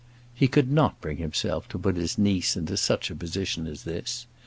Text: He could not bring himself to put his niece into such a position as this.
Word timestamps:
He 0.33 0.47
could 0.47 0.71
not 0.71 0.99
bring 0.99 1.17
himself 1.17 1.69
to 1.69 1.77
put 1.77 1.95
his 1.95 2.17
niece 2.17 2.57
into 2.57 2.75
such 2.75 3.11
a 3.11 3.15
position 3.15 3.67
as 3.67 3.83
this. 3.83 4.25